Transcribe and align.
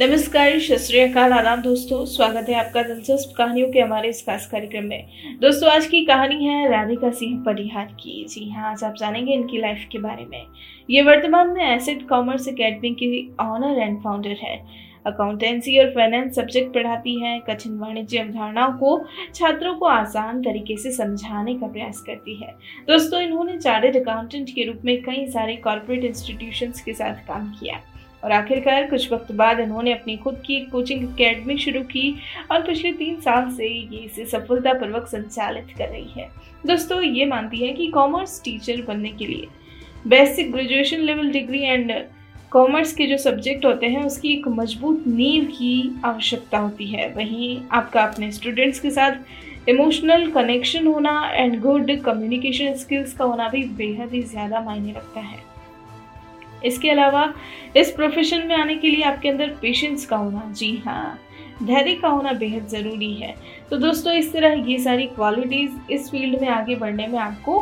नमस्कार 0.00 0.58
शस्त्रीकाल 0.60 1.32
आदाब 1.32 1.60
दोस्तों, 1.62 2.04
स्वागत 2.06 2.48
है 2.48 2.54
आपका 2.54 2.82
दिलचस्प 2.82 3.34
कहानियों 3.38 3.68
के 3.72 3.80
हमारे 3.80 4.08
इस 4.08 4.22
खास 4.26 4.46
कार्यक्रम 4.46 4.84
में। 4.84 5.36
दोस्तों, 5.40 5.70
आज 5.70 5.86
की 5.86 6.04
कहानी 6.04 6.44
है 6.44 6.70
राधिका 6.70 7.10
सिंह 7.10 7.42
परिहार 7.46 7.86
की। 8.00 8.24
जी 8.28 8.48
हाँ 8.50 8.70
आज 8.70 8.84
आप 8.84 8.94
जानेंगे 8.98 9.32
इनकी 9.32 9.58
लाइफ 9.58 9.84
के 9.92 9.98
बारे 9.98 10.24
में। 10.24 10.46
ये 10.90 11.02
वर्तमान 11.02 11.50
में 11.50 11.62
एसिड 11.64 12.06
कॉमर्स 12.08 12.48
अकेडमी 12.48 12.90
की 12.94 13.10
ऑनर 13.40 13.78
एंड 13.78 14.00
फाउंडर 14.02 14.36
है। 14.42 14.56
अकाउंटेंसी 15.06 15.78
और 15.78 15.90
फाइनेंस 15.90 16.34
सब्जेक्ट 16.36 16.74
पढ़ाती 16.74 17.20
है, 17.20 17.38
कठिन 17.40 17.78
वाणिज्य 17.78 18.18
अवधारणाओं 18.18 18.72
को 18.72 18.98
छात्रों 19.34 19.74
को 19.74 19.86
आसान 19.88 20.42
तरीके 20.42 20.76
से 20.76 20.92
समझाने 20.92 21.54
का 21.54 21.66
प्रयास 21.66 22.02
करती 22.06 22.40
है। 22.42 22.54
दोस्तों, 22.88 23.20
इन्होंने 23.20 23.58
चार्टेड 23.58 24.02
अकाउंटेंट 24.02 24.48
के 24.48 24.64
रूप 24.64 24.80
में 24.84 24.96
कई 25.02 25.26
सारे 25.26 25.56
कॉरपोरेट 25.58 26.04
इंस्टीट्यूशंस 26.04 26.80
के 26.80 26.94
साथ 26.94 27.26
काम 27.28 27.52
किया। 27.52 27.80
और 28.22 28.32
आखिरकार 28.32 28.86
कुछ 28.90 29.12
वक्त 29.12 29.32
बाद 29.32 29.60
इन्होंने 29.60 29.92
अपनी 29.92 30.16
खुद 30.16 30.42
की 30.46 30.60
कोचिंग 30.66 31.02
एकेडमी 31.04 31.56
शुरू 31.58 31.82
की 31.82 32.14
और 32.50 32.62
पिछले 32.62 32.92
तीन 32.92 33.20
साल 33.20 33.50
से 33.50 33.68
ये 33.68 33.98
इसे 33.98 34.24
सफलतापूर्वक 34.26 35.06
संचालित 35.06 35.76
कर 35.78 35.88
रही 35.88 36.10
है। 36.16 36.28
दोस्तों, 36.66 37.00
ये 37.02 37.26
मानती 37.26 37.58
है 37.58 37.72
कि 37.72 37.86
कॉमर्स 37.88 38.40
टीचर 38.44 38.82
बनने 38.82 39.10
के 39.10 39.26
लिए 39.26 39.46
basic 40.06 40.52
graduation 40.52 41.00
level 41.00 41.30
degree 41.30 41.62
and 41.62 41.92
commerce 42.52 42.92
के 42.92 43.06
जो 43.06 43.16
सब्जेक्ट 43.18 43.64
होते 43.64 43.86
हैं, 43.86 44.04
उसकी 44.04 44.32
एक 44.32 44.48
मज़बूत 44.48 45.04
नींव 45.06 45.44
की 45.46 46.00
आवश्यकता 46.04 46.58
होती 46.58 46.86
है। 46.86 47.12
वहीं 47.14 47.60
आपका 47.72 48.02
अपने 48.02 48.30
स्टूडेंट्स 48.32 48.80
के 48.80 48.90
साथ 48.90 49.68
इमोशनल 49.68 50.30
कनेक्शन 50.30 50.86
होना 50.86 51.12
एंड 51.34 51.60
गुड 51.60 51.90
कम्युनिकेशन 52.04 52.74
स्किल्स 52.74 53.12
का 53.12 53.24
होना 53.24 53.48
भी 53.48 53.62
बेहद 53.76 54.12
ही 54.14 54.22
ज़्यादा 54.22 54.60
मायने 54.60 54.92
रखता 54.92 55.20
है। 55.20 55.38
इसके 56.64 56.90
अलावा, 56.90 57.32
इस 57.76 57.90
प्रोफेशन 57.90 58.46
में 58.46 58.54
आने 58.56 58.76
के 58.76 58.90
लिए 58.90 59.02
आपके 59.04 59.28
अंदर 59.28 59.56
पेशेंस 59.62 60.06
का 60.06 60.16
होना, 60.16 60.52
जी 60.52 60.76
हाँ 60.86 61.18
धैर्य 61.62 61.94
का 61.94 62.08
होना 62.08 62.32
बेहद 62.32 62.66
ज़रूरी 62.68 63.12
है। 63.14 63.34
तो 63.70 63.76
दोस्तों, 63.78 64.12
इस 64.12 64.32
तरह 64.32 64.64
ये 64.68 64.78
सारी 64.78 65.06
क्वालिटीज़ 65.06 65.92
इस 65.92 66.10
फ़ील्ड 66.10 66.40
में 66.40 66.48
आगे 66.48 66.76
बढ़ने 66.76 67.06
में 67.06 67.18
आपको 67.18 67.58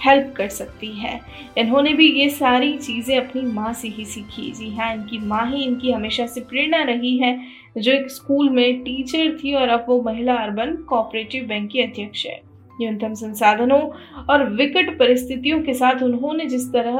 हेल्प 0.00 0.32
कर 0.36 0.48
सकती 0.48 0.90
है। 0.92 1.20
इन्होंने 1.58 1.92
भी 1.94 2.06
ये 2.12 2.28
सारी 2.30 2.76
चीज़ें 2.78 3.16
अपनी 3.16 3.42
माँ 3.42 3.72
से 3.72 3.88
ही 3.88 4.04
सीखी, 4.04 4.50
जी 4.50 4.70
हाँ 4.76 4.92
इनकी 4.94 5.18
माँ 5.18 5.46
ही 5.50 5.62
इनकी 5.64 5.92
हमेशा 5.92 6.26
से 6.26 6.40
प्रेरणा 6.42 6.82
रही 6.84 7.16
है, 7.18 7.38
जो 7.78 7.92
एक 7.92 8.10
स्कूल 8.10 8.48
में 8.50 8.82
टीचर 8.82 9.36
थी 9.36 9.54
और 9.54 9.68
अब 9.68 9.84
वो 9.88 10.00
महिला 10.02 10.34
अर्बन 10.34 10.74
कोऑपरेटिव 10.88 11.46
बैंक 11.46 11.70
की 11.70 11.82
अध्यक्ष 11.82 12.26
है। 12.26 12.40
न्यूनतम 12.72 13.14
संसाधनों 13.14 13.80
और 14.24 14.48
विकट 14.50 14.98
परिस्थितियों 14.98 15.60
के 15.62 15.74
साथ 15.74 16.02
उन्होंने 16.02 16.44
जिस 16.44 16.66
तरह 16.72 16.98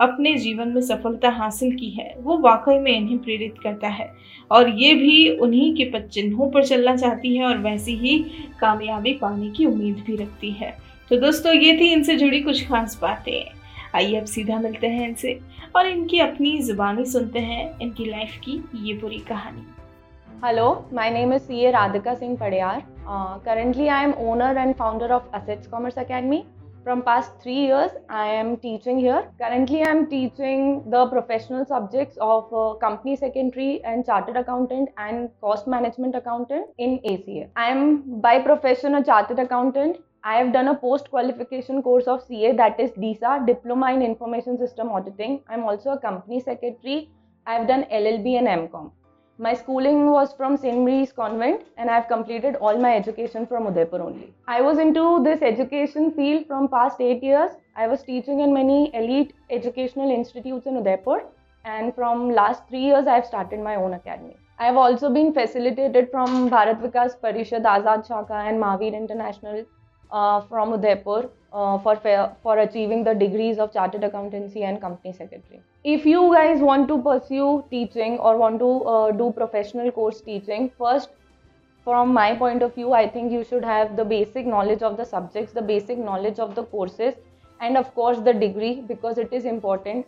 अपने 0.00 0.34
जीवन 0.38 0.68
में 0.68 0.80
सफलता 0.82 1.28
हासिल 1.30 1.76
की 1.76 1.90
है 1.90 2.14
वो 2.20 2.36
वाकई 2.38 2.78
में 2.78 2.92
इन्हें 2.92 3.18
प्रेरित 3.18 3.54
करता 3.62 3.88
है 3.88 4.10
और 4.50 4.68
ये 4.78 4.94
भी 4.94 5.28
उन्हीं 5.38 5.74
के 5.76 6.00
चिन्हों 6.00 6.50
पर 6.50 6.64
चलना 6.66 6.96
चाहती 6.96 7.36
है 7.36 7.44
और 7.46 7.58
वैसी 7.58 7.96
ही 7.96 8.18
कामयाबी 8.60 9.12
पाने 9.22 9.50
की 9.50 9.66
उम्मीद 9.66 10.04
भी 10.06 10.16
रखती 10.16 10.50
है 10.50 10.76
तो 11.10 11.16
दोस्तों 11.20 11.52
ये 11.52 11.76
थी 11.78 11.92
इनसे 11.92 12.16
जुड़ी 12.16 12.40
कुछ 12.40 12.66
खास 12.68 12.98
बातें 13.02 13.44
आइए 13.94 14.16
अब 14.16 14.26
सीधा 14.26 14.58
मिलते 14.60 14.86
हैं 14.86 15.08
इनसे 15.08 15.38
और 15.76 15.86
इनकी 15.86 16.18
अपनी 16.20 16.58
जुबानी 16.62 17.04
सुनते 17.06 17.38
हैं 17.40 17.78
इनकी 17.82 18.04
लाइफ 18.04 18.40
की 18.44 18.62
ये 18.84 18.94
पूरी 18.98 19.18
कहानी 19.28 19.66
hello 20.44 20.66
my 20.92 21.06
name 21.10 21.32
is 21.32 21.42
CA 21.42 21.72
Radhika 21.72 22.18
Singh 22.18 22.36
Padiyar. 22.36 22.82
Uh, 23.06 23.38
currently, 23.40 23.88
I 23.90 24.04
am 24.04 24.14
owner 24.18 24.56
and 24.56 24.76
founder 24.76 25.12
of 25.12 25.26
Assets 25.34 25.66
Commerce 25.66 25.98
Academy. 25.98 26.46
From 26.82 27.02
past 27.02 27.32
three 27.42 27.66
years, 27.66 27.90
I 28.08 28.26
am 28.26 28.56
teaching 28.56 28.98
here. 28.98 29.30
Currently, 29.38 29.82
I 29.84 29.90
am 29.90 30.08
teaching 30.08 30.90
the 30.90 31.06
professional 31.06 31.64
subjects 31.66 32.16
of 32.20 32.52
uh, 32.52 32.74
company 32.74 33.16
secretary 33.16 33.82
and 33.84 34.04
chartered 34.04 34.36
accountant 34.36 34.88
and 34.96 35.28
cost 35.40 35.66
management 35.66 36.14
accountant 36.14 36.68
in 36.78 37.00
ACA. 37.04 37.50
I 37.56 37.70
am 37.70 38.20
by 38.20 38.40
profession 38.40 38.94
a 38.94 39.04
chartered 39.04 39.38
accountant 39.38 39.98
I 40.22 40.34
have 40.36 40.52
done 40.52 40.68
a 40.68 40.74
post 40.74 41.08
qualification 41.08 41.82
course 41.82 42.06
of 42.06 42.22
CA 42.22 42.52
that 42.52 42.78
is 42.78 42.90
DISA 42.92 43.44
Diploma 43.46 43.92
in 43.92 44.02
Information 44.02 44.58
System 44.58 44.90
Auditing. 44.90 45.42
I'm 45.48 45.64
also 45.64 45.92
a 45.92 45.98
company 45.98 46.40
secretary. 46.40 47.10
I 47.46 47.54
have 47.54 47.66
done 47.66 47.84
LLB 47.84 48.36
and 48.36 48.46
MCOM. 48.46 48.90
My 49.44 49.54
schooling 49.54 50.10
was 50.10 50.34
from 50.34 50.58
St. 50.58 50.78
Mary's 50.84 51.12
Convent 51.12 51.62
and 51.78 51.88
I 51.88 51.94
have 51.94 52.08
completed 52.08 52.56
all 52.56 52.76
my 52.76 52.94
education 52.94 53.46
from 53.46 53.66
Udaipur 53.66 54.02
only. 54.02 54.34
I 54.46 54.60
was 54.60 54.76
into 54.76 55.22
this 55.24 55.40
education 55.40 56.10
field 56.12 56.44
from 56.46 56.68
past 56.68 57.00
8 57.00 57.22
years. 57.22 57.52
I 57.74 57.86
was 57.86 58.02
teaching 58.02 58.40
in 58.40 58.52
many 58.52 58.94
elite 58.94 59.32
educational 59.48 60.10
institutes 60.10 60.66
in 60.66 60.76
Udaipur 60.76 61.22
and 61.64 61.94
from 61.94 62.28
last 62.34 62.68
3 62.68 62.80
years 62.80 63.06
I 63.06 63.14
have 63.14 63.24
started 63.24 63.60
my 63.60 63.76
own 63.76 63.94
academy. 63.94 64.36
I 64.58 64.66
have 64.66 64.76
also 64.76 65.08
been 65.08 65.32
facilitated 65.32 66.10
from 66.10 66.50
Bharat 66.50 66.82
Vikas 66.82 67.18
Parishad 67.24 67.72
Azad 67.74 68.06
Shaka 68.06 68.44
and 68.50 68.62
Mahavir 68.62 68.92
International 68.92 69.64
uh, 70.12 70.42
from 70.52 70.74
Udaipur 70.74 71.30
uh, 71.54 71.78
for 71.78 71.96
for 72.42 72.58
achieving 72.68 73.04
the 73.04 73.18
degrees 73.26 73.58
of 73.58 73.72
chartered 73.72 74.04
accountancy 74.04 74.64
and 74.64 74.82
company 74.88 75.14
secretary. 75.14 75.62
If 75.82 76.04
you 76.04 76.30
guys 76.34 76.60
want 76.60 76.88
to 76.88 77.00
pursue 77.02 77.64
teaching 77.70 78.18
or 78.18 78.36
want 78.36 78.58
to 78.58 78.84
uh, 78.84 79.12
do 79.12 79.32
professional 79.32 79.90
course 79.90 80.20
teaching, 80.20 80.70
first 80.76 81.08
from 81.84 82.12
my 82.12 82.34
point 82.34 82.62
of 82.62 82.74
view, 82.74 82.92
I 82.92 83.08
think 83.08 83.32
you 83.32 83.42
should 83.44 83.64
have 83.64 83.96
the 83.96 84.04
basic 84.04 84.46
knowledge 84.46 84.82
of 84.82 84.98
the 84.98 85.04
subjects, 85.04 85.54
the 85.54 85.62
basic 85.62 85.96
knowledge 85.96 86.38
of 86.38 86.54
the 86.54 86.64
courses, 86.64 87.14
and 87.62 87.78
of 87.78 87.94
course 87.94 88.18
the 88.18 88.34
degree 88.34 88.82
because 88.82 89.16
it 89.16 89.32
is 89.32 89.46
important. 89.46 90.06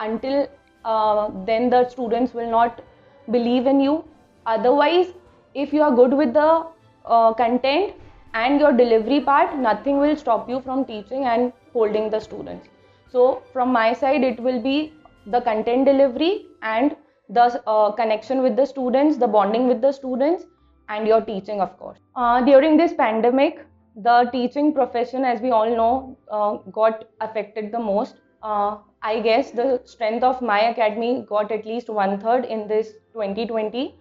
Until 0.00 0.48
uh, 0.84 1.30
then, 1.46 1.70
the 1.70 1.88
students 1.88 2.34
will 2.34 2.50
not 2.50 2.82
believe 3.30 3.66
in 3.66 3.78
you. 3.78 4.04
Otherwise, 4.46 5.12
if 5.54 5.72
you 5.72 5.82
are 5.82 5.94
good 5.94 6.12
with 6.12 6.34
the 6.34 6.66
uh, 7.06 7.32
content, 7.34 7.94
and 8.34 8.58
your 8.58 8.72
delivery 8.72 9.20
part 9.20 9.56
nothing 9.58 9.98
will 9.98 10.16
stop 10.16 10.48
you 10.48 10.60
from 10.62 10.84
teaching 10.86 11.24
and 11.26 11.52
holding 11.74 12.08
the 12.08 12.18
students 12.18 12.66
so 13.10 13.42
from 13.52 13.70
my 13.70 13.92
side 13.92 14.24
it 14.24 14.40
will 14.40 14.58
be 14.58 14.90
the 15.26 15.40
content 15.40 15.86
delivery 15.86 16.46
and 16.62 16.96
the 17.28 17.62
uh, 17.66 17.92
connection 17.92 18.42
with 18.42 18.56
the 18.56 18.66
students 18.66 19.16
the 19.16 19.26
bonding 19.26 19.68
with 19.68 19.80
the 19.80 19.92
students 19.92 20.44
and 20.88 21.06
your 21.06 21.20
teaching 21.20 21.60
of 21.60 21.78
course. 21.78 21.98
Uh, 22.16 22.40
during 22.42 22.76
this 22.76 22.92
pandemic 22.92 23.64
the 23.96 24.28
teaching 24.32 24.72
profession 24.74 25.24
as 25.24 25.40
we 25.40 25.50
all 25.50 25.70
know 25.76 26.18
uh, 26.30 26.56
got 26.70 27.04
affected 27.20 27.70
the 27.72 27.78
most. 27.78 28.16
Uh, 28.42 28.76
i 29.02 29.20
guess 29.20 29.52
the 29.52 29.80
strength 29.84 30.24
of 30.24 30.42
my 30.42 30.60
academy 30.70 31.24
got 31.28 31.52
at 31.52 31.64
least 31.64 31.88
one 31.88 32.18
third 32.20 32.44
in 32.44 32.66
this 32.66 32.88
2020 33.12 33.94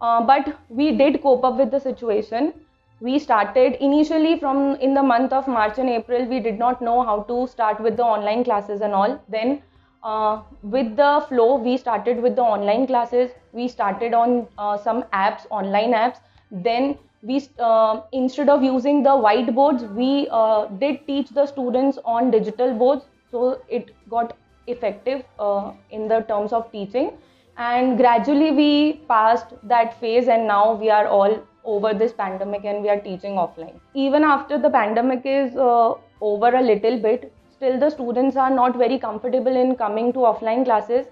uh, 0.00 0.22
but 0.22 0.56
we 0.68 0.96
did 0.96 1.22
cope 1.22 1.44
up 1.44 1.56
with 1.56 1.70
the 1.70 1.80
situation. 1.80 2.54
We 3.00 3.18
started 3.18 3.74
initially 3.82 4.38
from 4.38 4.76
in 4.76 4.94
the 4.94 5.02
month 5.02 5.32
of 5.32 5.48
march 5.48 5.78
and 5.78 5.88
april 5.88 6.26
we 6.26 6.40
did 6.40 6.58
not 6.58 6.82
know 6.82 7.02
how 7.02 7.22
to 7.30 7.46
start 7.46 7.80
with 7.80 7.96
the 7.96 8.04
online 8.04 8.44
classes 8.44 8.82
and 8.82 8.92
all. 8.92 9.22
Then 9.28 9.62
uh, 10.02 10.42
with 10.62 10.96
the 10.96 11.24
flow 11.28 11.56
we 11.56 11.76
started 11.76 12.22
with 12.22 12.36
the 12.36 12.42
online 12.42 12.86
classes. 12.86 13.30
We 13.52 13.68
started 13.68 14.14
on 14.14 14.48
uh, 14.58 14.76
some 14.78 15.04
apps 15.12 15.46
online 15.50 15.92
apps. 15.92 16.18
Then 16.50 16.98
we 17.22 17.46
uh, 17.58 18.00
instead 18.12 18.48
of 18.48 18.62
using 18.62 19.02
the 19.02 19.10
whiteboards 19.10 19.92
we 19.94 20.28
uh, 20.30 20.66
did 20.66 21.06
teach 21.06 21.30
the 21.30 21.46
students 21.46 21.98
on 22.04 22.30
digital 22.30 22.72
boards. 22.74 23.04
So 23.30 23.62
it 23.68 23.94
got 24.08 24.36
effective 24.66 25.24
uh, 25.38 25.72
in 25.90 26.08
the 26.08 26.20
terms 26.20 26.52
of 26.52 26.70
teaching. 26.72 27.12
And 27.56 27.98
gradually 27.98 28.52
we 28.52 29.04
passed 29.08 29.54
that 29.64 30.00
phase 30.00 30.28
and 30.28 30.46
now 30.46 30.72
we 30.72 30.88
are 30.88 31.06
all 31.06 31.42
over 31.64 31.92
this 31.92 32.12
pandemic 32.12 32.64
and 32.64 32.82
we 32.82 32.88
are 32.88 33.00
teaching 33.00 33.32
offline. 33.32 33.78
Even 33.94 34.24
after 34.24 34.58
the 34.58 34.70
pandemic 34.70 35.22
is 35.24 35.54
uh, 35.56 35.92
over 36.22 36.54
a 36.54 36.62
little 36.62 36.98
bit, 36.98 37.32
still 37.60 37.78
the 37.78 37.90
students 37.90 38.36
are 38.36 38.50
not 38.50 38.76
very 38.82 38.98
comfortable 38.98 39.54
in 39.62 39.76
coming 39.76 40.12
to 40.14 40.20
offline 40.20 40.64
classes. 40.64 41.06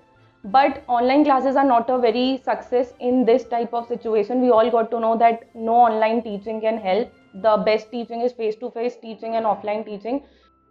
But 0.44 0.82
online 0.88 1.24
classes 1.24 1.56
are 1.56 1.64
not 1.64 1.90
a 1.90 1.98
very 1.98 2.40
success 2.42 2.92
in 3.00 3.24
this 3.26 3.44
type 3.44 3.74
of 3.74 3.86
situation. 3.86 4.40
We 4.40 4.50
all 4.50 4.70
got 4.70 4.90
to 4.92 5.00
know 5.00 5.16
that 5.18 5.42
no 5.54 5.74
online 5.74 6.22
teaching 6.22 6.60
can 6.60 6.78
help. 6.78 7.12
The 7.34 7.56
best 7.66 7.90
teaching 7.90 8.22
is 8.22 8.32
face 8.32 8.56
to 8.62 8.70
face 8.70 8.96
teaching 9.02 9.34
and 9.36 9.44
offline 9.44 9.84
teaching. 9.84 10.22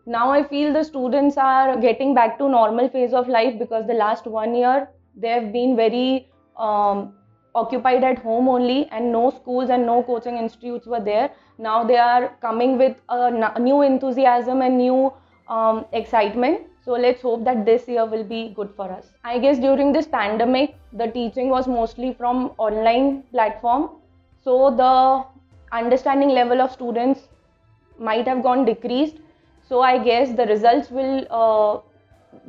Now 0.06 0.32
I 0.32 0.42
feel 0.44 0.74
the 0.74 0.84
students 0.84 1.38
are 1.38 1.78
getting 1.80 2.16
back 2.16 2.40
to 2.40 2.50
normal 2.50 2.90
phase 2.90 3.14
of 3.14 3.28
life 3.28 3.60
because 3.60 3.86
the 3.86 4.00
last 4.02 4.26
one 4.26 4.56
year 4.56 4.90
they 5.16 5.30
have 5.30 5.52
been 5.52 5.76
very 5.76 6.28
um, 6.58 7.14
occupied 7.54 8.04
at 8.04 8.20
home 8.20 8.48
only 8.48 8.88
and 8.92 9.12
no 9.12 9.30
schools 9.30 9.70
and 9.70 9.86
no 9.86 10.02
coaching 10.02 10.38
institutes 10.38 10.88
were 10.88 11.04
there 11.04 11.32
now 11.58 11.84
they 11.84 11.98
are 11.98 12.28
coming 12.42 12.78
with 12.78 12.96
a 13.10 13.60
new 13.60 13.82
enthusiasm 13.82 14.62
and 14.62 14.78
new 14.78 15.12
um, 15.50 15.86
excitement. 15.94 16.62
So 16.84 16.94
let's 16.94 17.22
hope 17.22 17.44
that 17.44 17.66
this 17.66 17.88
year 17.88 18.06
will 18.06 18.24
be 18.24 18.54
good 18.56 18.70
for 18.76 18.90
us. 18.92 19.08
I 19.24 19.40
guess 19.40 19.60
during 19.60 19.92
this 19.92 20.08
pandemic 20.08 20.76
the 20.94 21.08
teaching 21.08 21.50
was 21.50 21.68
mostly 21.68 22.14
from 22.14 22.52
online 22.58 23.24
platform. 23.32 23.90
So 24.44 24.72
the 24.76 25.26
understanding 25.76 26.30
level 26.30 26.62
of 26.62 26.72
students 26.72 27.28
might 28.00 28.28
have 28.28 28.42
gone 28.42 28.64
decreased. 28.66 29.18
So 29.68 29.82
i 29.82 29.98
guess 30.02 30.32
the 30.32 30.46
results 30.46 30.90
will 30.90 31.28
uh, 31.30 31.80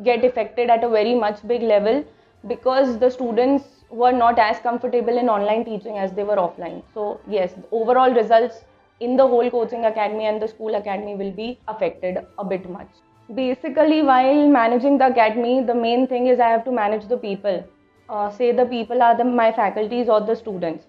get 0.04 0.24
affected 0.24 0.70
at 0.70 0.84
a 0.84 0.88
very 0.88 1.14
much 1.14 1.46
big 1.48 1.62
level 1.62 2.04
because 2.46 2.98
the 2.98 3.10
students 3.10 3.64
were 3.90 4.12
not 4.12 4.38
as 4.38 4.58
comfortable 4.60 5.18
in 5.18 5.28
online 5.28 5.64
teaching 5.64 5.98
as 5.98 6.12
they 6.12 6.22
were 6.22 6.36
offline. 6.36 6.82
So, 6.94 7.20
yes, 7.28 7.54
overall 7.72 8.12
results 8.12 8.64
in 9.00 9.16
the 9.16 9.26
whole 9.26 9.50
coaching 9.50 9.84
academy 9.84 10.26
and 10.26 10.42
the 10.42 10.48
school 10.48 10.74
academy 10.74 11.14
will 11.14 11.30
be 11.30 11.58
affected 11.68 12.18
a 12.38 12.44
bit 12.44 12.68
much. 12.68 12.88
Basically, 13.34 14.02
while 14.02 14.48
managing 14.48 14.98
the 14.98 15.06
academy, 15.06 15.62
the 15.62 15.74
main 15.74 16.06
thing 16.06 16.26
is 16.26 16.40
I 16.40 16.48
have 16.48 16.64
to 16.64 16.72
manage 16.72 17.06
the 17.08 17.16
people. 17.16 17.64
Uh, 18.08 18.30
say 18.30 18.52
the 18.52 18.64
people 18.64 19.02
are 19.02 19.16
the, 19.16 19.24
my 19.24 19.52
faculties 19.52 20.08
or 20.08 20.20
the 20.20 20.34
students. 20.34 20.86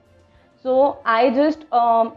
So 0.63 0.99
I 1.05 1.29
just 1.31 1.65
um, 1.73 2.13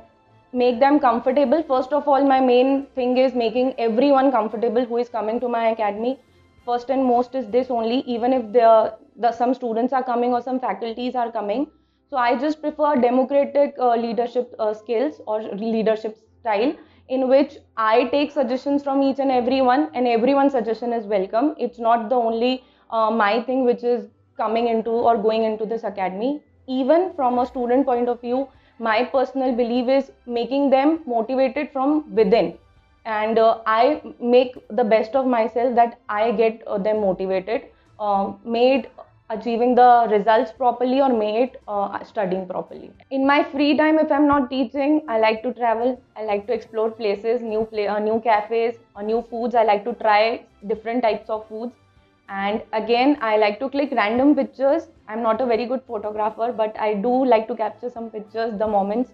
make 0.53 0.79
them 0.79 1.01
comfortable. 1.01 1.63
First 1.65 1.93
of 1.93 2.07
all, 2.07 2.25
my 2.25 2.41
main 2.41 2.87
thing 2.95 3.17
is 3.17 3.35
making 3.35 3.75
everyone 3.79 4.31
comfortable 4.31 4.85
who 4.85 4.99
is 4.99 5.09
coming 5.09 5.41
to 5.41 5.49
my 5.49 5.71
academy. 5.71 6.19
First 6.65 6.91
and 6.91 7.05
most 7.05 7.35
is 7.35 7.49
this 7.49 7.71
only, 7.71 8.01
even 8.07 8.33
if 8.33 8.53
the, 8.53 8.95
the 9.17 9.33
some 9.33 9.55
students 9.55 9.93
are 9.93 10.05
coming 10.05 10.33
or 10.33 10.41
some 10.41 10.61
faculties 10.61 11.17
are 11.17 11.33
coming 11.33 11.67
so 12.13 12.19
I 12.19 12.39
just 12.39 12.61
prefer 12.61 12.95
democratic 12.97 13.77
uh, 13.79 13.97
leadership 13.97 14.55
uh, 14.59 14.75
skills 14.75 15.21
or 15.27 15.41
leadership 15.43 16.19
style 16.41 16.75
in 17.09 17.27
which 17.27 17.57
I 17.79 18.05
take 18.15 18.33
suggestions 18.33 18.83
from 18.83 19.03
each 19.03 19.19
and 19.19 19.31
everyone 19.31 19.89
and 19.95 20.07
everyone's 20.07 20.53
suggestion 20.53 20.93
is 20.93 21.07
welcome. 21.07 21.55
It's 21.59 21.79
not 21.79 22.11
the 22.11 22.17
only 22.17 22.65
uh, 22.91 23.11
my 23.11 23.43
thing 23.45 23.65
which 23.65 23.83
is 23.83 24.11
coming 24.37 24.69
into 24.69 24.91
or 24.91 25.17
going 25.17 25.45
into 25.45 25.65
this 25.65 25.85
academy. 25.85 26.43
Even 26.69 27.15
from 27.17 27.39
a 27.39 27.47
student 27.47 27.87
point 27.87 28.11
of 28.11 28.21
view, 28.21 28.47
my 28.79 29.05
personal 29.05 29.57
belief 29.57 29.89
is 29.89 30.13
making 30.27 30.69
them 30.69 31.01
motivated 31.07 31.73
from 31.73 32.15
within 32.15 32.59
and 33.05 33.39
uh, 33.39 33.59
i 33.67 34.01
make 34.21 34.57
the 34.71 34.85
best 34.85 35.17
of 35.17 35.27
myself 35.27 35.75
that 35.75 35.99
i 36.09 36.31
get 36.31 36.63
uh, 36.69 36.79
them 36.79 37.01
motivated 37.01 37.63
uh, 37.99 38.33
made 38.45 38.89
achieving 39.35 39.75
the 39.75 40.07
results 40.11 40.53
properly 40.53 41.01
or 41.01 41.11
it 41.23 41.61
uh, 41.69 42.03
studying 42.05 42.47
properly. 42.47 42.91
In 43.11 43.27
my 43.27 43.43
free 43.53 43.77
time 43.77 43.99
if 43.99 44.11
i'm 44.11 44.27
not 44.27 44.51
teaching 44.51 45.03
i 45.09 45.19
like 45.19 45.43
to 45.43 45.53
travel 45.61 46.01
i 46.17 46.25
like 46.25 46.47
to 46.49 46.53
explore 46.53 46.91
places 46.91 47.41
new 47.43 47.65
play 47.73 47.87
uh, 47.87 47.99
new 47.99 48.21
cafes 48.21 48.77
or 48.97 49.03
new 49.03 49.23
foods. 49.31 49.55
I 49.55 49.65
like 49.65 49.85
to 49.85 49.95
try 49.95 50.45
different 50.67 51.03
types 51.03 51.31
of 51.31 51.49
foods. 51.49 51.75
And 52.29 52.63
again 52.73 53.19
i 53.21 53.37
like 53.37 53.59
to 53.61 53.69
click 53.69 53.91
random 53.93 54.35
pictures. 54.35 54.89
I'm 55.09 55.23
not 55.23 55.41
a 55.41 55.47
very 55.47 55.67
good 55.67 55.83
photographer 55.87 56.53
but 56.53 56.79
i 56.79 56.95
do 56.95 57.25
like 57.25 57.49
to 57.49 57.57
capture 57.57 57.91
some 57.91 58.11
pictures 58.11 58.59
the 58.59 58.67
moments. 58.67 59.13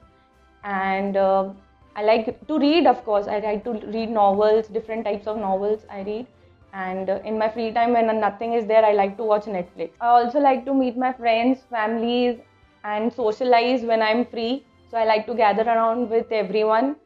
And 0.64 1.16
uh, 1.16 1.50
i 1.96 2.02
like 2.02 2.26
to 2.48 2.58
read 2.58 2.86
of 2.86 3.04
course. 3.04 3.26
I 3.26 3.38
like 3.38 3.64
to 3.64 3.72
read 3.98 4.10
novels 4.10 4.68
different 4.68 5.04
types 5.04 5.26
of 5.26 5.36
novels 5.36 5.86
i 5.90 6.02
read 6.02 6.26
and 6.72 7.08
in 7.24 7.38
my 7.38 7.48
free 7.48 7.72
time 7.72 7.92
when 7.92 8.06
nothing 8.20 8.52
is 8.52 8.66
there 8.66 8.84
i 8.84 8.92
like 8.92 9.16
to 9.16 9.24
watch 9.24 9.44
netflix. 9.44 9.90
I 10.00 10.08
also 10.08 10.38
like 10.38 10.64
to 10.66 10.74
meet 10.74 10.96
my 10.96 11.12
friends 11.12 11.60
families 11.70 12.38
and 12.84 13.12
socialize 13.12 13.82
when 13.82 14.02
i'm 14.02 14.24
free. 14.26 14.66
So 14.90 14.96
i 14.98 15.04
like 15.04 15.26
to 15.26 15.34
gather 15.34 15.62
around 15.62 16.10
with 16.10 16.30
everyone. 16.32 16.96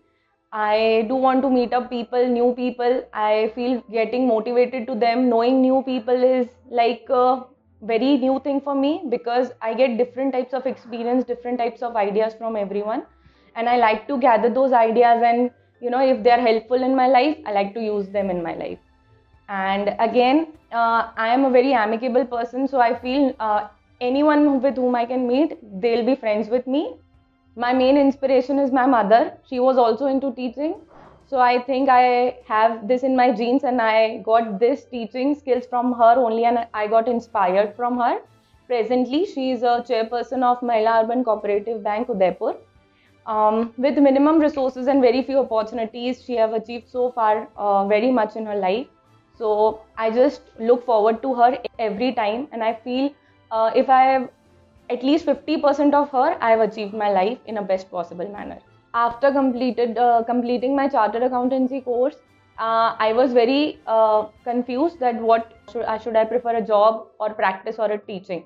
I 0.53 1.06
do 1.09 1.14
want 1.14 1.43
to 1.43 1.50
meet 1.50 1.73
up 1.73 1.88
people 1.91 2.29
new 2.29 2.53
people. 2.55 3.03
I 3.14 3.53
feel 3.55 3.82
getting 3.91 4.29
motivated 4.29 4.87
to 4.88 4.94
them. 4.94 5.31
Knowing 5.31 5.62
new 5.62 5.82
people 5.87 6.23
is 6.23 6.49
like 6.70 7.06
a 7.08 7.44
very 7.81 8.19
new 8.19 8.38
thing 8.44 8.61
for 8.61 8.75
me 8.75 9.03
because 9.11 9.50
i 9.61 9.75
get 9.75 9.99
different 9.99 10.32
types 10.32 10.53
of 10.55 10.67
experience 10.67 11.25
different 11.25 11.58
types 11.58 11.82
of 11.82 11.97
ideas 11.97 12.35
from 12.35 12.56
everyone. 12.56 13.05
And 13.56 13.69
i 13.69 13.76
like 13.76 14.06
to 14.08 14.19
gather 14.19 14.49
those 14.49 14.73
ideas 14.73 15.23
and 15.23 15.50
you 15.81 15.91
know 15.91 16.00
if 16.00 16.23
they 16.23 16.31
are 16.31 16.41
helpful 16.41 16.82
in 16.82 16.94
my 16.94 17.08
life 17.08 17.37
i 17.44 17.53
like 17.53 17.75
to 17.75 17.81
use 17.81 18.08
them 18.11 18.31
in 18.31 18.43
my 18.43 18.55
life 18.55 18.79
and 19.61 19.95
again 19.99 20.39
uh, 20.73 21.01
i 21.25 21.29
am 21.35 21.45
a 21.45 21.51
very 21.51 21.73
amicable 21.75 22.25
person 22.25 22.67
so 22.67 22.81
i 22.81 22.93
feel 23.05 23.35
uh, 23.39 23.69
anyone 24.01 24.45
with 24.63 24.77
whom 24.83 24.95
i 25.01 25.05
can 25.13 25.27
meet 25.27 25.57
they'll 25.81 26.07
be 26.07 26.17
friends 26.17 26.49
with 26.49 26.67
me. 26.67 26.97
My 27.55 27.73
main 27.75 27.99
inspiration 27.99 28.59
is 28.59 28.71
my 28.73 28.87
mother. 28.87 29.37
She 29.49 29.61
was 29.61 29.77
also 29.77 30.07
into 30.07 30.33
teaching. 30.37 30.75
So 31.27 31.39
i 31.47 31.59
think 31.67 31.91
i 31.95 32.39
have 32.53 32.89
this 32.89 33.03
in 33.09 33.15
my 33.21 33.27
genes 33.41 33.65
and 33.71 33.83
i 33.87 34.19
got 34.29 34.59
this 34.63 34.87
teaching 34.95 35.35
skills 35.35 35.67
from 35.73 35.93
her 36.01 36.13
only 36.23 36.47
and 36.51 36.67
i 36.73 36.87
got 36.87 37.09
inspired 37.09 37.75
from 37.77 37.99
her. 37.99 38.15
Presently 38.69 39.27
she 39.27 39.51
is 39.51 39.63
a 39.63 39.75
chairperson 39.91 40.43
of 40.51 40.65
mahila 40.71 40.97
urban 41.03 41.25
cooperative 41.29 41.83
bank 41.85 42.09
udaipur. 42.17 42.55
Um, 43.27 43.73
with 43.77 43.99
minimum 43.99 44.41
resources 44.41 44.89
and 44.89 45.01
very 45.03 45.23
few 45.23 45.39
opportunities 45.41 46.25
she 46.25 46.37
have 46.37 46.55
achieved 46.55 46.89
so 46.89 47.13
far 47.13 47.49
uh, 47.57 47.87
very 47.87 48.11
much 48.11 48.37
in 48.37 48.47
her 48.47 48.57
life 48.57 48.89
so 49.38 49.82
I 49.96 50.11
just 50.11 50.43
look 50.58 50.84
forward 50.84 51.23
to 51.23 51.34
her 51.34 51.58
every 51.79 52.12
time, 52.12 52.49
and 52.52 52.62
I 52.62 52.75
feel 52.75 53.11
uh, 53.50 53.70
if 53.75 53.88
I 53.88 54.02
have 54.02 54.31
at 54.90 55.02
least 55.02 55.25
50% 55.26 55.94
of 55.94 56.11
her, 56.11 56.37
I 56.40 56.50
have 56.50 56.61
achieved 56.61 56.94
my 56.94 57.11
life 57.11 57.38
in 57.46 57.58
a 57.58 57.62
best 57.62 57.90
possible 57.90 58.29
manner. 58.29 58.58
After 58.94 59.32
completed 59.32 59.96
uh, 59.96 60.23
completing 60.25 60.76
my 60.76 60.88
chartered 60.88 61.23
accountancy 61.23 61.81
course, 61.81 62.17
uh, 62.58 62.94
I 62.99 63.12
was 63.14 63.32
very 63.32 63.79
uh, 63.87 64.26
confused 64.44 65.00
that 65.00 65.20
what 65.20 65.52
should 65.73 65.84
I, 65.84 65.99
should 65.99 66.17
I 66.17 66.25
prefer 66.25 66.56
a 66.56 66.67
job 66.67 67.06
or 67.19 67.32
practice 67.32 67.76
or 67.79 67.90
a 67.90 67.99
teaching. 67.99 68.44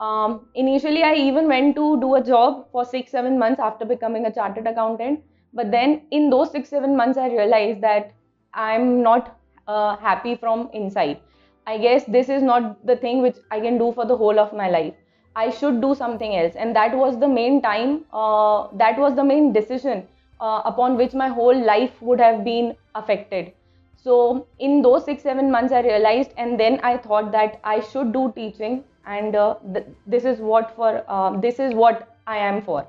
Um, 0.00 0.48
initially, 0.54 1.02
I 1.02 1.14
even 1.14 1.46
went 1.46 1.76
to 1.76 2.00
do 2.00 2.14
a 2.14 2.24
job 2.24 2.66
for 2.72 2.84
six 2.84 3.10
seven 3.10 3.38
months 3.38 3.60
after 3.60 3.84
becoming 3.84 4.26
a 4.26 4.32
chartered 4.32 4.66
accountant. 4.66 5.20
But 5.52 5.70
then 5.70 6.02
in 6.10 6.30
those 6.30 6.50
six 6.50 6.70
seven 6.70 6.96
months, 6.96 7.18
I 7.18 7.28
realized 7.28 7.82
that 7.82 8.12
I'm 8.54 9.02
not 9.02 9.38
uh, 9.66 9.96
happy 9.96 10.34
from 10.36 10.68
inside. 10.72 11.20
I 11.66 11.78
guess 11.78 12.04
this 12.04 12.28
is 12.28 12.42
not 12.42 12.84
the 12.86 12.96
thing 12.96 13.22
which 13.22 13.36
I 13.50 13.60
can 13.60 13.78
do 13.78 13.92
for 13.92 14.04
the 14.04 14.16
whole 14.16 14.38
of 14.38 14.52
my 14.52 14.68
life. 14.68 14.94
I 15.34 15.50
should 15.50 15.80
do 15.80 15.94
something 15.94 16.36
else, 16.36 16.54
and 16.56 16.76
that 16.76 16.96
was 16.96 17.18
the 17.18 17.28
main 17.28 17.62
time. 17.62 18.04
Uh, 18.12 18.68
that 18.74 18.98
was 18.98 19.14
the 19.14 19.24
main 19.24 19.52
decision 19.52 20.06
uh, 20.40 20.62
upon 20.64 20.96
which 20.96 21.14
my 21.14 21.28
whole 21.28 21.64
life 21.64 22.00
would 22.02 22.20
have 22.20 22.44
been 22.44 22.76
affected. 22.94 23.52
So 23.96 24.46
in 24.58 24.82
those 24.82 25.04
six 25.04 25.22
seven 25.22 25.50
months, 25.50 25.72
I 25.72 25.80
realized, 25.80 26.32
and 26.36 26.58
then 26.60 26.80
I 26.82 26.96
thought 26.98 27.30
that 27.32 27.60
I 27.64 27.80
should 27.80 28.12
do 28.12 28.32
teaching, 28.36 28.84
and 29.06 29.34
uh, 29.36 29.54
th- 29.72 29.86
this 30.06 30.24
is 30.24 30.40
what 30.40 30.74
for. 30.76 31.04
Uh, 31.08 31.38
this 31.40 31.58
is 31.58 31.74
what 31.74 32.08
I 32.26 32.38
am 32.38 32.62
for. 32.62 32.86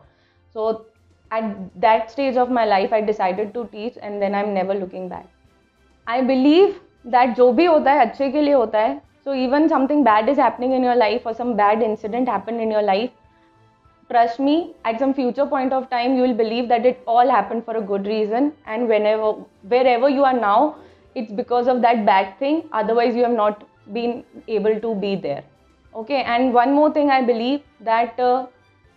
So 0.51 0.87
at 1.31 1.81
that 1.81 2.11
stage 2.11 2.35
of 2.37 2.49
my 2.51 2.65
life, 2.65 2.91
I 2.91 3.01
decided 3.01 3.53
to 3.53 3.67
teach, 3.71 3.97
and 4.01 4.21
then 4.21 4.35
I'm 4.35 4.53
never 4.53 4.73
looking 4.73 5.07
back. 5.09 5.29
I 6.07 6.21
believe 6.21 6.75
that 7.07 7.35
जो 7.35 7.51
भी 7.51 7.65
होता 7.65 7.91
है, 7.91 7.99
अच्छे 7.99 8.29
के 8.31 8.41
लिए 8.41 8.53
होता 8.53 8.79
है। 8.79 9.01
So 9.25 9.33
even 9.33 9.67
something 9.67 10.03
bad 10.05 10.29
is 10.29 10.41
happening 10.41 10.73
in 10.73 10.85
your 10.85 10.95
life 10.95 11.27
और 11.27 11.33
some 11.33 11.53
bad 11.53 11.81
incident 11.83 12.29
happen 12.29 12.59
in 12.61 12.71
your 12.71 12.81
life 12.83 13.09
trust 14.09 14.41
me 14.41 14.55
at 14.87 14.99
some 14.99 15.11
future 15.13 15.45
point 15.47 15.73
of 15.73 15.85
time 15.91 16.15
you 16.15 16.21
will 16.21 16.33
believe 16.37 16.65
that 16.67 16.85
it 16.85 17.05
all 17.07 17.31
happen 17.31 17.59
for 17.67 17.75
a 17.75 17.85
good 17.87 18.07
reason 18.07 18.51
and 18.67 18.87
whenever 19.07 19.43
wherever 19.87 20.11
you 20.11 20.23
are 20.23 20.33
now 20.39 20.71
it's 21.15 21.31
because 21.33 21.69
of 21.69 21.77
that 21.77 22.05
bad 22.05 22.33
thing 22.41 22.61
otherwise 22.73 23.17
you 23.17 23.23
have 23.25 23.35
not 23.35 23.63
been 23.89 24.23
able 24.49 24.75
to 24.79 24.93
be 24.95 25.15
there 25.17 25.43
okay 25.95 26.13
and 26.15 26.53
one 26.53 26.69
more 26.69 26.93
thing 26.95 27.11
I 27.11 27.21
believe 27.23 27.59
that 27.85 28.21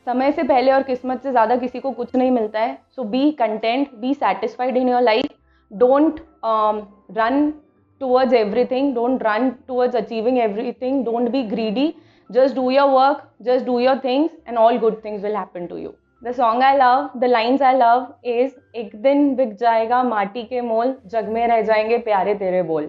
समय 0.06 0.32
से 0.32 0.42
पहले 0.42 0.72
और 0.72 0.82
किस्मत 0.82 1.22
से 1.22 1.30
ज़्यादा 1.30 1.56
किसी 1.56 1.80
को 1.80 1.90
कुछ 1.92 2.14
नहीं 2.16 2.30
मिलता 2.30 2.60
है। 2.60 2.78
So 2.96 3.04
be 3.04 3.30
content 3.38 3.94
be 3.94 4.14
satisfied 4.14 4.76
in 4.76 4.88
your 4.88 5.02
life 5.02 5.35
don't 5.78 6.20
um, 6.42 6.88
run 7.08 7.54
towards 8.00 8.32
everything. 8.32 8.94
Don't 8.94 9.18
run 9.18 9.58
towards 9.66 9.94
achieving 9.94 10.40
everything. 10.40 11.04
Don't 11.04 11.30
be 11.30 11.44
greedy. 11.44 11.96
Just 12.32 12.54
do 12.54 12.70
your 12.70 12.92
work. 12.92 13.28
Just 13.44 13.66
do 13.66 13.80
your 13.80 13.98
things 14.00 14.30
and 14.46 14.58
all 14.58 14.78
good 14.78 15.02
things 15.02 15.22
will 15.22 15.34
happen 15.34 15.68
to 15.68 15.78
you. 15.78 15.94
The 16.22 16.32
song 16.32 16.62
i 16.62 16.76
love 16.76 17.10
the 17.20 17.28
lines 17.28 17.60
i 17.60 17.72
love 17.76 18.04
is 18.24 18.54
ek 18.74 18.94
din 19.02 19.36
bik 19.36 19.50
jayega 19.58 19.98
maati 20.12 20.44
ke 20.52 20.62
mol 20.68 20.94
jag 21.14 21.28
mein 21.34 21.50
reh 21.52 21.58
jayenge 21.70 21.98
pyare 22.06 22.32
tere 22.38 22.62
bol 22.70 22.86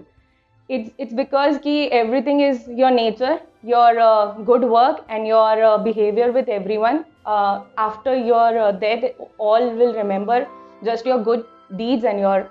it's 0.76 0.90
it's 1.04 1.12
because 1.12 1.58
ki 1.66 1.74
everything 1.98 2.40
is 2.46 2.66
your 2.80 2.90
nature 2.90 3.38
your 3.62 3.98
uh, 3.98 4.32
good 4.50 4.62
work 4.62 5.04
and 5.08 5.26
your 5.26 5.62
uh, 5.64 5.78
behavior 5.78 6.32
with 6.32 6.48
everyone. 6.48 7.04
Uh, 7.26 7.62
after 7.76 8.16
your 8.16 8.58
uh, 8.58 8.72
death 8.72 9.04
all 9.38 9.70
will 9.74 9.94
remember 9.94 10.46
just 10.84 11.04
your 11.04 11.22
good 11.22 11.44
deeds 11.76 12.04
and 12.04 12.18
your 12.18 12.50